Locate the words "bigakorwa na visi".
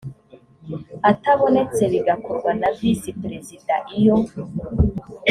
1.93-3.09